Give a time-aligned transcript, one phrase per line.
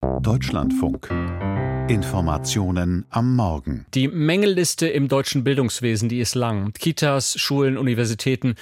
[0.00, 1.10] Deutschlandfunk.
[1.88, 3.86] Informationen am Morgen.
[3.94, 6.72] Die Mängelliste im deutschen Bildungswesen, die ist lang.
[6.72, 8.54] Kitas, Schulen, Universitäten,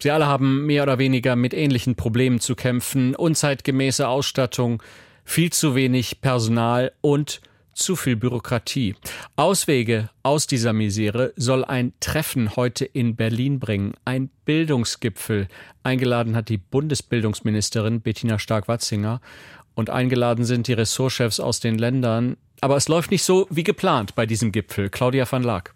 [0.00, 3.14] sie alle haben mehr oder weniger mit ähnlichen Problemen zu kämpfen.
[3.14, 4.82] Unzeitgemäße Ausstattung,
[5.24, 7.40] viel zu wenig Personal und
[7.72, 8.94] zu viel Bürokratie.
[9.36, 15.48] Auswege aus dieser Misere soll ein Treffen heute in Berlin bringen, ein Bildungsgipfel.
[15.82, 19.20] Eingeladen hat die Bundesbildungsministerin Bettina Stark-Watzinger
[19.74, 22.36] und eingeladen sind die Ressortchefs aus den Ländern.
[22.60, 24.90] Aber es läuft nicht so wie geplant bei diesem Gipfel.
[24.90, 25.74] Claudia van Laak.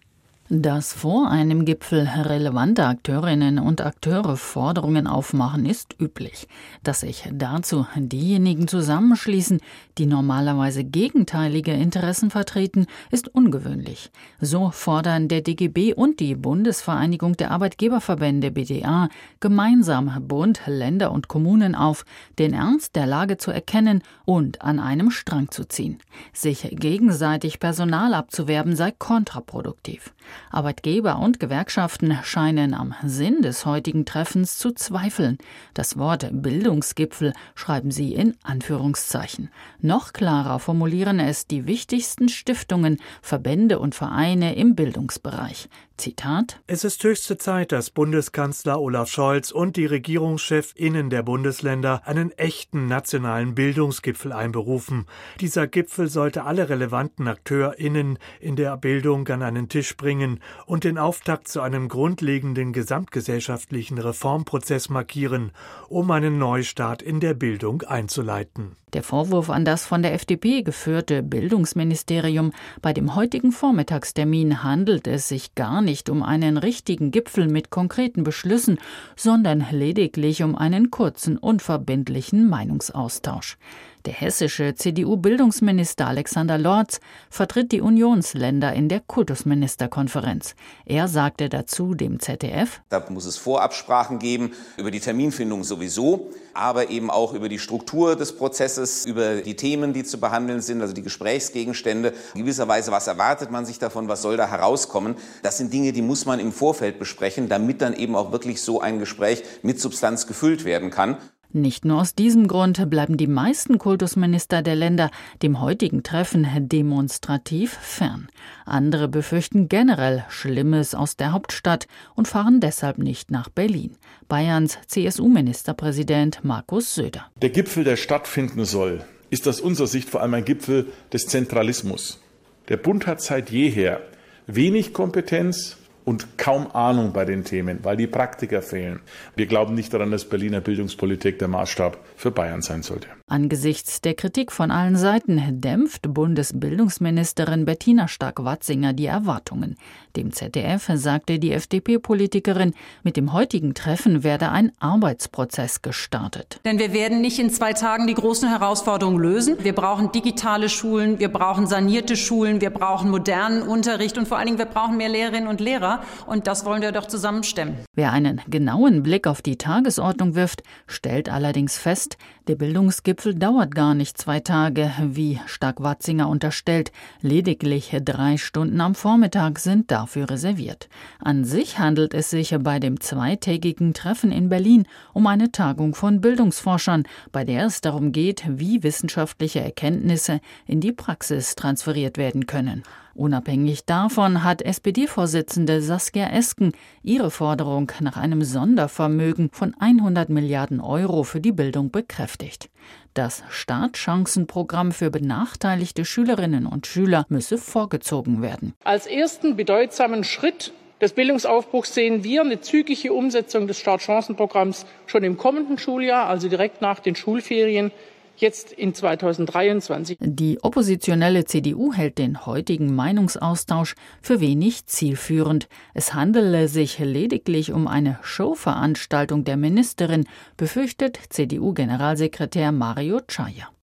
[0.51, 6.49] Dass vor einem Gipfel relevante Akteurinnen und Akteure Forderungen aufmachen, ist üblich.
[6.83, 9.63] Dass sich dazu diejenigen zusammenschließen,
[9.97, 14.11] die normalerweise gegenteilige Interessen vertreten, ist ungewöhnlich.
[14.39, 19.09] So fordern der DGB und die Bundesvereinigung der Arbeitgeberverbände BDA
[19.41, 22.05] gemeinsam Bund, Länder und Kommunen auf,
[22.39, 26.01] den Ernst der Lage zu erkennen und an einem Strang zu ziehen.
[26.35, 30.13] Sich gegenseitig Personal abzuwerben sei kontraproduktiv.
[30.51, 35.39] Arbeitgeber und Gewerkschaften scheinen am Sinn des heutigen Treffens zu zweifeln.
[35.75, 39.51] Das Wort Bildungsgipfel schreiben sie in Anführungszeichen.
[39.81, 45.69] Noch klarer formulieren es die wichtigsten Stiftungen, Verbände und Vereine im Bildungsbereich.
[45.97, 52.33] Zitat Es ist höchste Zeit, dass Bundeskanzler Olaf Scholz und die Regierungschefinnen der Bundesländer einen
[52.33, 55.07] echten nationalen Bildungsgipfel einberufen.
[55.41, 60.24] Dieser Gipfel sollte alle relevanten Akteurinnen in der Bildung an einen Tisch bringen
[60.67, 65.53] und den Auftakt zu einem grundlegenden gesamtgesellschaftlichen Reformprozess markieren,
[65.89, 68.77] um einen Neustart in der Bildung einzuleiten.
[68.95, 75.27] Der Vorwurf an das von der FDP geführte Bildungsministerium, bei dem heutigen Vormittagstermin handelt es
[75.29, 78.79] sich gar nicht um einen richtigen Gipfel mit konkreten Beschlüssen,
[79.17, 83.59] sondern lediglich um einen kurzen, unverbindlichen Meinungsaustausch.
[84.07, 90.55] Der hessische CDU-Bildungsminister Alexander Lorz vertritt die Unionsländer in der Kultusministerkonferenz.
[90.85, 96.91] Er sagte dazu dem ZDF: Da muss es Vorabsprachen geben über die Terminfindung sowieso, aber
[96.91, 100.93] eben auch über die Struktur des Prozesses, über die Themen, die zu behandeln sind, also
[100.93, 102.13] die Gesprächsgegenstände.
[102.35, 105.17] In gewisser Weise, was erwartet man sich davon, was soll da herauskommen?
[105.43, 108.83] Das sind Dinge, die muss man im Vorfeld besprechen, damit dann eben auch wirklich so
[108.83, 111.17] ein Gespräch mit Substanz gefüllt werden kann.
[111.57, 117.75] Nicht nur aus diesem Grund bleiben die meisten Kultusminister der Länder dem heutigen Treffen demonstrativ
[117.75, 118.27] fern.
[118.67, 123.97] Andere befürchten generell Schlimmes aus der Hauptstadt und fahren deshalb nicht nach Berlin.
[124.27, 127.31] Bayerns CSU-Ministerpräsident Markus Söder.
[127.41, 132.21] Der Gipfel, der stattfinden soll, ist aus unserer Sicht vor allem ein Gipfel des Zentralismus.
[132.69, 134.01] Der Bund hat seit jeher
[134.49, 139.01] wenig Kompetenz, und kaum Ahnung bei den Themen, weil die Praktiker fehlen.
[139.37, 143.09] Wir glauben nicht daran, dass Berliner Bildungspolitik der Maßstab für Bayern sein sollte.
[143.27, 149.77] Angesichts der Kritik von allen Seiten dämpft Bundesbildungsministerin Bettina Stark-Watzinger die Erwartungen.
[150.15, 156.61] Dem ZDF sagte die FDP-Politikerin, mit dem heutigen Treffen werde ein Arbeitsprozess gestartet.
[156.67, 159.57] Denn wir werden nicht in zwei Tagen die großen Herausforderungen lösen.
[159.63, 164.47] Wir brauchen digitale Schulen, wir brauchen sanierte Schulen, wir brauchen modernen Unterricht und vor allen
[164.47, 165.94] Dingen wir brauchen mehr Lehrerinnen und Lehrer.
[166.27, 167.77] Und das wollen wir doch zusammenstemmen.
[167.95, 172.17] Wer einen genauen Blick auf die Tagesordnung wirft, stellt allerdings fest,
[172.47, 176.93] der Bildungsgipfel dauert gar nicht zwei Tage, wie Stark-Watzinger unterstellt.
[177.23, 180.89] Lediglich drei Stunden am Vormittag sind dafür reserviert.
[181.21, 186.21] An sich handelt es sich bei dem zweitägigen Treffen in Berlin um eine Tagung von
[186.21, 192.83] Bildungsforschern, bei der es darum geht, wie wissenschaftliche Erkenntnisse in die Praxis transferiert werden können.
[193.15, 201.23] Unabhängig davon hat SPD-Vorsitzende Saskia Esken ihre Forderung nach einem Sondervermögen von 100 Milliarden Euro
[201.23, 202.71] für die Bildung bekräftigt.
[203.15, 208.75] Das Startchancenprogramm für benachteiligte Schülerinnen und Schüler müsse vorgezogen werden.
[208.83, 215.37] Als ersten bedeutsamen Schritt des Bildungsaufbruchs sehen wir eine zügige Umsetzung des Startchancenprogramms schon im
[215.37, 217.93] kommenden Schuljahr, also direkt nach den Schulferien
[218.37, 220.19] jetzt in 2023.
[220.21, 225.69] Die oppositionelle CDU hält den heutigen Meinungsaustausch für wenig zielführend.
[225.93, 230.27] Es handele sich lediglich um eine Showveranstaltung der Ministerin,
[230.57, 233.69] befürchtet CDU-Generalsekretär Mario Chaya.